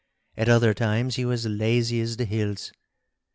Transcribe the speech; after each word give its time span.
At 0.35 0.49
other 0.49 0.73
times 0.73 1.17
he 1.17 1.25
was 1.25 1.45
lazy 1.45 2.01
as 2.01 2.17
the 2.17 2.25
hills. 2.25 2.71